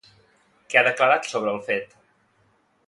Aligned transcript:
Què 0.71 0.79
ha 0.79 0.83
declarat 0.87 1.31
sobre 1.33 1.55
el 1.57 1.61
fet? 1.69 1.97